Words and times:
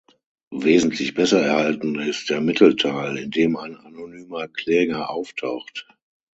Wesentlich 0.55 1.13
besser 1.13 1.43
erhalten 1.45 1.99
ist 1.99 2.27
der 2.31 2.41
Mittelteil, 2.41 3.17
in 3.19 3.29
dem 3.29 3.55
ein 3.55 3.77
anonymer 3.77 4.47
Kläger 4.47 5.11
auftaucht. 5.11 5.87